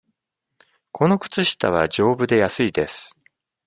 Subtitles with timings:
[0.91, 3.15] この靴下は、じょうぶで安いです。